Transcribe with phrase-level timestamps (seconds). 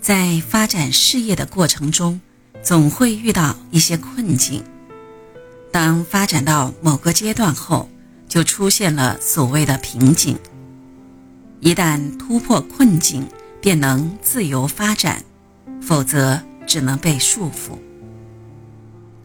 [0.00, 2.20] 在发展事业的过程中，
[2.62, 4.62] 总会遇到一些困境。
[5.70, 7.88] 当发展到某个阶段后，
[8.28, 10.38] 就出现了所谓的瓶颈。
[11.60, 13.26] 一旦突破困境，
[13.60, 15.20] 便能自由发展；
[15.82, 17.76] 否则，只能被束缚。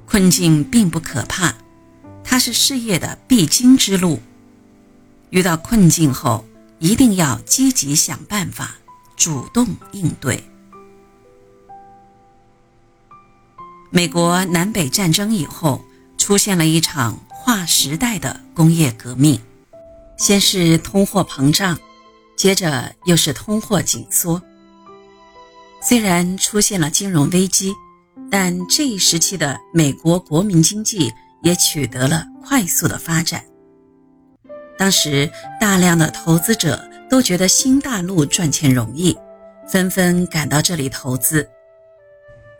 [0.06, 1.54] 困境并不可怕，
[2.24, 4.20] 它是事业的必经之路。
[5.30, 6.44] 遇到困境后，
[6.80, 8.76] 一定要积极想办法，
[9.16, 10.44] 主动应对。
[13.96, 15.80] 美国南北战争以后，
[16.18, 19.40] 出现了一场划时代的工业革命，
[20.18, 21.78] 先是通货膨胀，
[22.36, 24.42] 接着又是通货紧缩。
[25.80, 27.72] 虽然出现了金融危机，
[28.32, 33.46] 但这一时期的美国国民经济也取得了快速的发展。
[34.76, 35.30] 当时，
[35.62, 39.16] 大量的投资者都觉得新大陆赚钱容易，
[39.68, 41.48] 纷纷赶到这里投资。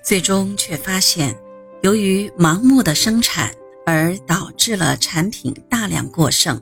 [0.04, 1.34] 最终却发现，
[1.82, 3.50] 由于盲目的生产
[3.86, 6.62] 而导致了产品大量过剩，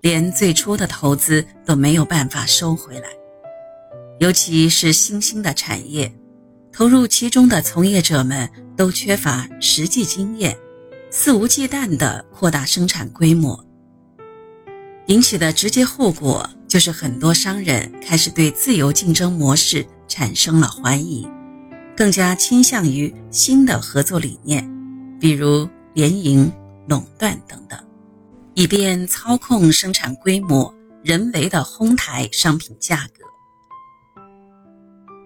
[0.00, 3.08] 连最初的投资都没有办法收回来。
[4.18, 6.10] 尤其是新兴的产业，
[6.72, 10.56] 投入其中的从业者们都缺乏实际经验，
[11.10, 13.62] 肆无忌惮地扩大生产规模，
[15.06, 21.26] 引起的直接后果就是很多商人开始对自由竞争模式产生了怀疑，
[22.00, 24.66] 更加倾向于新的合作理念，
[25.20, 26.50] 比如联营、
[26.88, 27.78] 垄断等等，
[28.54, 33.22] 以便操控生产规模，人为的哄抬商品价格。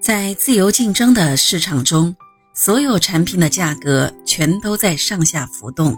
[0.03, 2.13] 在自由竞争的市场中，
[2.57, 5.97] 所有产品的价格全都在上下浮动，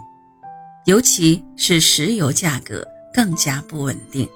[0.85, 4.29] 尤其是石油价格更加不稳定。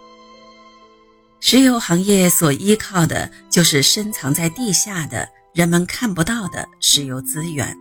[1.39, 7.77] 石油行业所依靠的就是深藏在地下的人们看不到的石油资源，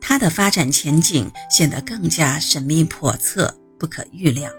[0.00, 4.50] 它的发展前景显得更加神秘叵测、不可预料。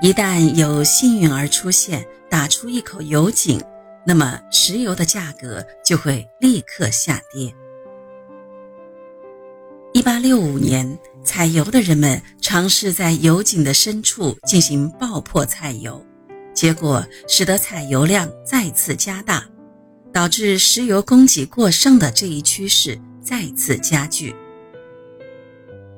[0.00, 3.60] 一旦有幸运儿出现，打出一口油井。
[4.06, 7.54] 那么，石油的价格就会立刻下跌。
[9.92, 16.02] 一八六五年，采油的人们尝试在油井的深处进行爆破采油，
[16.54, 19.44] 结果使得采油量再次加大，
[20.12, 24.34] 导致石油供给过剩的这一趋势再次加剧。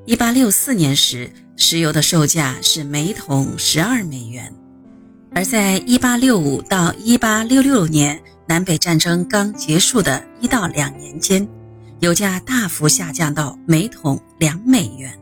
[0.05, 4.53] 一八六四年时，石油的售价是每桶十二美元。
[5.35, 11.49] 而在1865到1866年南北战争刚结束的一到两年间，
[12.01, 15.19] 油价大幅下降到每桶两美元。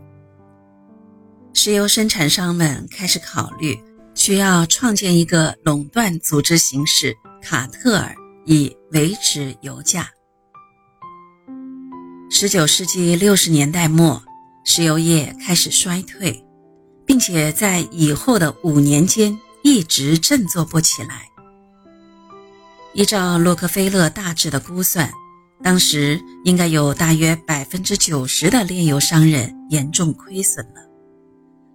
[1.52, 3.78] 石油生产商们开始考虑
[4.14, 8.14] 需要创建一个垄断组织形式——卡特尔，
[8.50, 10.08] 以维持油价。
[12.32, 14.20] 19世纪60年代末，
[14.64, 16.44] 石油业开始衰退，
[17.06, 19.38] 并且在以后的五年间。
[19.62, 21.28] 一直振作不起来。
[22.94, 25.12] 依照洛克菲勒大致的估算，
[25.62, 30.80] 当时应该有大约百分之九十的炼油商人严重亏损了，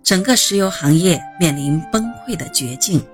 [0.03, 3.05] 整个石油行业面临崩溃的绝境。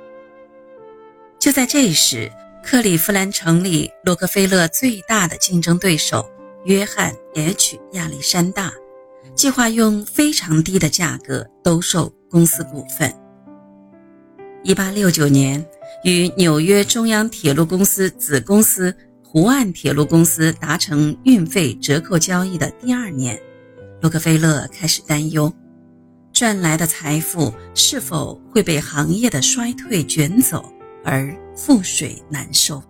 [1.38, 2.32] 就在这时，
[2.64, 6.30] 克利夫兰城里洛克菲勒最大的竞争对手
[6.66, 8.72] 约翰 ·H· 亚历山大，
[9.36, 13.14] 计划用非常低的价格兜售公司股份。
[14.64, 15.66] 一八六九年，
[16.04, 23.42] 与纽约中央铁路公司子公司湖岸铁路公司达成运费折扣交易的第二年，
[24.02, 25.52] 洛克菲勒开始担忧，
[26.32, 30.72] 赚来的财富是否会被行业的衰退卷走，
[31.04, 32.82] 而覆水难收。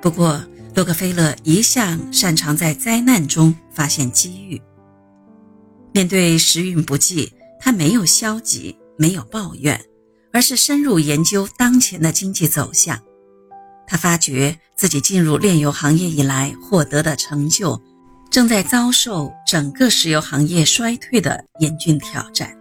[0.00, 0.42] 不过，
[0.74, 4.60] 洛克菲勒一向擅长在灾难中发现机遇。
[5.92, 8.76] 面对时运不济，他没有消极。
[9.00, 9.80] 没有抱怨，
[10.30, 13.00] 而是深入研究当前的经济走向。
[13.86, 17.80] 他发觉自己进入炼油行业以来获得的成就，
[18.30, 22.54] 正在遭受整个石油行业衰退的严峻挑战。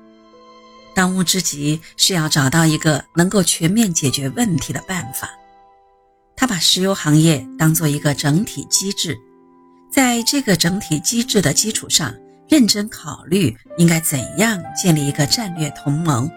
[0.95, 5.29] 当务之急是要找到一个能够全面解决问题的办法。
[6.35, 9.17] 他把石油行业当做一个整体机制，
[9.91, 12.13] 在这个整体机制的基础上。
[12.49, 16.27] 认真考虑应该怎样建立一个战略同盟，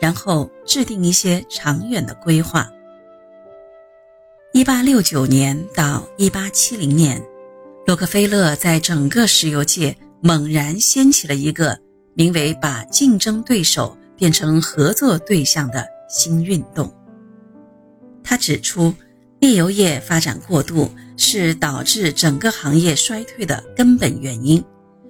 [0.00, 2.66] 然后制定一些长远的规划。
[4.54, 7.22] 一八六九年到一八七零年，
[7.86, 11.78] 洛克菲勒在整个石油界猛然掀起了一个
[12.14, 16.92] 名为“把竞争对手变成合作对象”的新运动。
[18.22, 18.92] 他指出，
[19.40, 24.62] 炼油业发展过度是导致整个行业衰退的根本原因，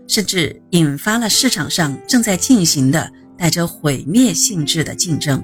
[0.06, 5.42] 甚至引发了市场上正在进行的带着毁灭性质的竞争。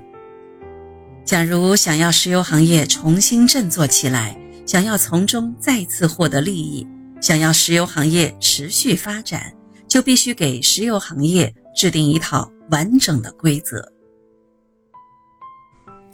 [1.25, 6.87] 假如想要石油行业重新振作起来，想要从中再次获得利益，
[7.21, 9.55] 想要石油行业持续发展，
[9.89, 13.91] 就必须给石油行业制定一套完整的规则。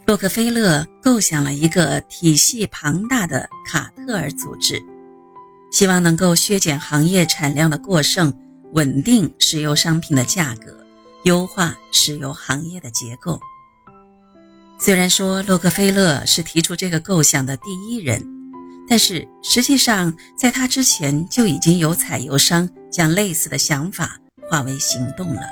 [0.05, 4.83] 洛克菲勒构想了一个体系庞大的卡特尔组织，
[5.71, 8.33] 希望能够削减行业产量的过剩，
[8.73, 10.85] 稳定石油商品的价格，
[11.23, 13.39] 优化石油行业的结构。
[14.79, 18.25] 虽然说洛克菲勒是提出这个构想的第一人，
[18.89, 24.19] 但是实际上在他之前就已经有采油商将类似的想法
[24.51, 25.43] 化为行动了。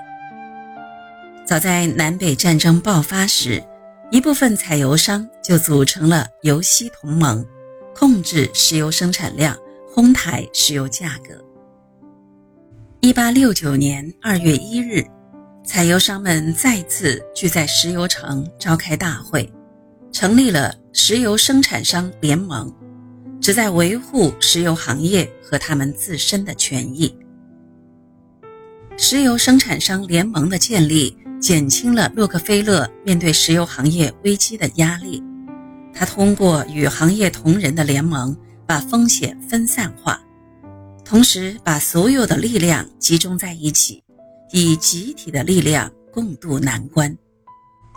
[1.45, 3.63] 早在南北战争爆发时。
[4.11, 7.45] 一部分采油商就组成了油西同盟，
[7.95, 9.55] 控制石油生产量，
[9.87, 11.39] 哄抬石油价格。
[13.01, 15.05] 一八六九年二月一日，
[15.63, 19.47] 采油商们再次聚在石油城召开大会，
[20.11, 22.73] 成立了石油生产商联盟，
[23.39, 27.15] 旨在维护石油行业和他们自身的权益。
[29.01, 31.15] 石油生产商联盟的建立。
[31.39, 35.23] 减轻了洛克菲勒面对石油行业危机的压力。
[35.93, 38.35] 他通过与行业同仁的联盟，
[38.67, 40.21] 把风险分散化，
[41.05, 44.03] 同时把所有的力量集中在一起，
[44.51, 47.17] 以集体的力量共度难关。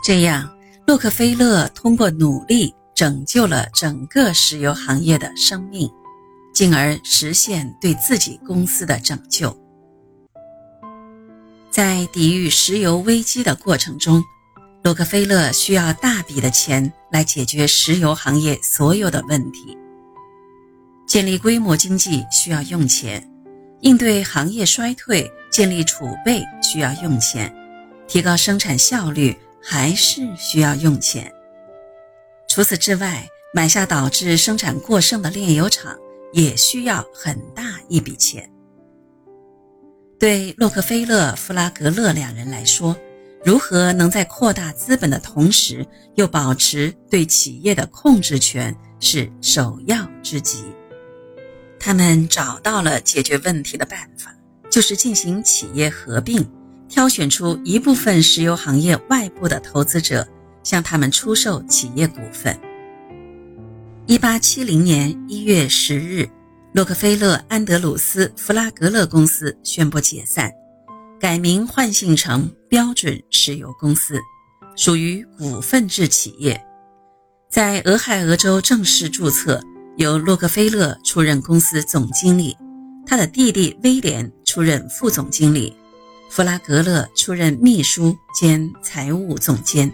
[0.04, 0.49] 这样，
[0.87, 5.90] 洛克菲勒通过努力拯救了整个石油行业的生命，
[6.54, 9.52] 进而实现对自己公司的拯救。
[11.72, 14.22] 在抵御石油危机的过程中，
[14.84, 19.74] 洛克菲勒需要大笔的钱来解决石油行业所有的问题。
[21.06, 23.26] 建立规模经济需要用钱，
[23.80, 27.50] 应对行业衰退建立储备需要用钱，
[28.06, 31.32] 提高生产效率还是需要用钱。
[32.50, 35.96] 除此之外，买下导致生产过剩的炼油厂
[36.34, 38.51] 也需要很大一笔钱。
[40.22, 42.96] 对洛克菲勒、弗拉格勒两人来说，
[43.44, 45.84] 如何能在扩大资本的同时
[46.14, 50.62] 又保持对企业的控制权是首要之急。
[51.80, 54.32] 他们找到了解决问题的办法，
[54.70, 56.48] 就是进行企业合并，
[56.88, 60.25] 挑选出一部分石油行业外部的投资者，
[60.62, 62.56] 向他们出售企业股份。
[64.06, 66.28] 一八七零年一月十日。
[66.72, 70.50] 洛克菲勒安德鲁斯弗拉格勒公司宣布解散，
[71.20, 74.19] 改名换姓成标准石油公司，
[74.74, 76.58] 属于股份制企业，
[77.50, 79.62] 在俄亥俄州正式注册，
[79.98, 82.56] 由洛克菲勒出任公司总经理，
[83.04, 85.76] 他的弟弟威廉出任副总经理，
[86.30, 89.92] 弗拉格勒出任秘书兼财务总监。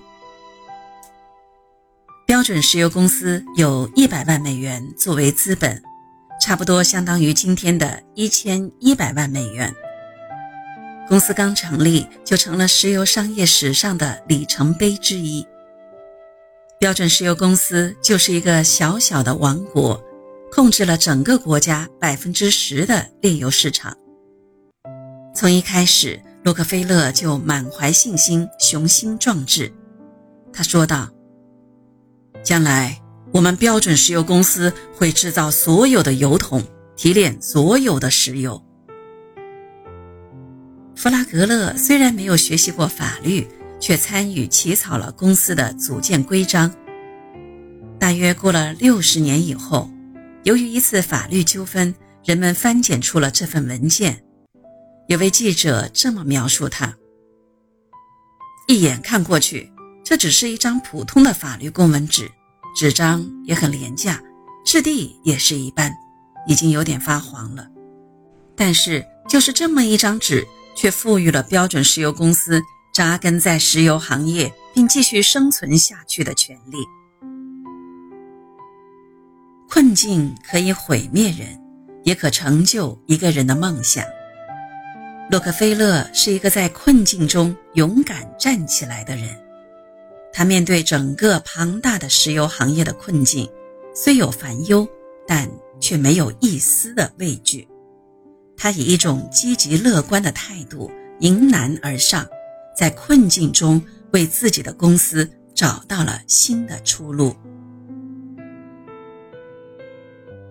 [2.24, 5.82] 标准石油公司有一百万美元作为资本。
[6.40, 9.75] 差不多相当于今天的一千一百万美元。
[11.08, 15.46] 公司刚成立就成了石油商业史上的里程碑之一。
[16.79, 20.01] 标准石油公司就是一个小小的王国，
[20.53, 23.96] 控制了整个国家百分之十的炼油市场。
[25.34, 29.72] 从一开始，洛克菲勒就满怀信心、雄心壮志。
[30.53, 31.08] 他说道
[32.44, 33.01] ：“将来。”
[33.32, 36.65] 我们标准石油公司会制造所有的油桶，
[36.97, 38.63] 提炼所有的石油。
[40.97, 43.47] 弗拉格勒虽然没有学习过法律，
[43.79, 46.75] 却参与起草了公司的组建规章。
[48.01, 49.91] 大约过了六十年以后，
[50.43, 51.94] 由于一次法律纠纷，
[52.25, 54.25] 人们翻检出了这份文件。
[55.06, 56.97] 有位记者这么描述他：
[58.67, 59.70] 一眼看过去，
[60.03, 62.31] 这只是一张普通的法律公文纸。
[62.79, 64.23] 纸张也很廉价，
[64.65, 65.93] 质地也是一般，
[66.47, 67.67] 已经有点发黄了。
[68.55, 72.63] 但是，就是这么一张纸，却赋予了标准石油公司
[72.94, 76.79] 扎根在石油行业并继续生存下去的权利。
[79.69, 81.61] 困境可以毁灭人，
[82.05, 84.05] 也可成就一个人的梦想。
[85.32, 89.37] 洛克菲勒是一个在困境中勇敢站起来的人。
[90.38, 93.50] 他面对整个庞大的石油行业的困境，
[93.92, 94.86] 虽有烦忧，
[95.26, 97.66] 但却没有一丝的畏惧。
[98.56, 102.24] 他以一种积极乐观的态度迎难而上，
[102.76, 107.34] 在困境中为自己的公司找到了新的出路。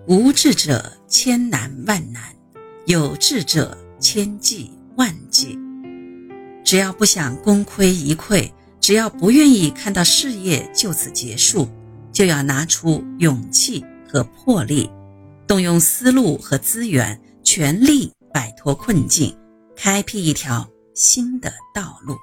[0.06, 2.24] 无志者千难万难，
[2.88, 5.58] 有志者千计万计。
[6.66, 8.52] 只要不想功亏一篑，
[8.88, 11.68] 只要不愿意看到事业就此结束，
[12.14, 14.90] 就要拿出勇气和魄力，
[15.46, 19.38] 动用思路和资源，全力摆脱困境，
[19.76, 20.66] 开辟一条
[20.96, 22.16] 新的道路。